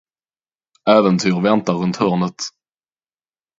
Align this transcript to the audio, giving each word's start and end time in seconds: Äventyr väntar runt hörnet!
Äventyr 0.85 1.43
väntar 1.43 1.73
runt 1.73 1.99
hörnet! 1.99 2.43